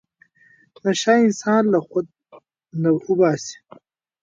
نشه 0.83 1.11
انسان 1.25 1.63
له 1.73 1.79
خود 1.87 2.05
نه 2.81 2.89
اوباسي. 3.05 3.57